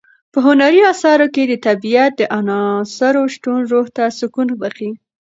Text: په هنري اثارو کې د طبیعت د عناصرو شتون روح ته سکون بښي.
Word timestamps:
په 0.31 0.39
هنري 0.45 0.81
اثارو 0.93 1.27
کې 1.33 1.43
د 1.47 1.53
طبیعت 1.67 2.11
د 2.17 2.21
عناصرو 2.39 3.23
شتون 3.35 3.59
روح 3.71 3.87
ته 3.95 4.03
سکون 4.19 4.47
بښي. 4.59 4.91